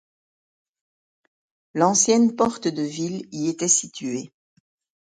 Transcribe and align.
L'ancienne 1.75 2.35
porte 2.35 2.67
de 2.67 2.81
ville 2.81 3.27
y 3.31 3.49
était 3.49 3.67
située. 3.67 4.33